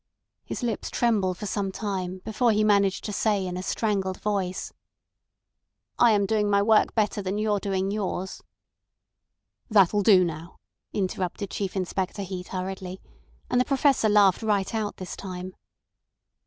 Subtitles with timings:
[0.43, 4.73] His lips trembled for some time before he managed to say in a strangled voice:
[5.99, 8.41] "I am doing my work better than you're doing yours."
[9.69, 10.57] "That'll do now,"
[10.91, 12.99] interrupted Chief Inspector Heat hurriedly;
[13.47, 15.53] and the Professor laughed right out this time.